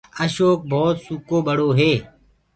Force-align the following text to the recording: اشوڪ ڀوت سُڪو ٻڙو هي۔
اشوڪ 0.23 0.59
ڀوت 0.71 0.95
سُڪو 1.05 1.37
ٻڙو 1.47 1.69
هي۔ 1.79 1.91